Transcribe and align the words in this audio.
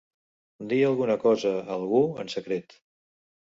Dir 0.71 0.79
alguna 0.87 1.19
cosa 1.25 1.53
a 1.59 1.67
algú 1.77 2.03
en 2.27 2.35
secret. 2.39 2.79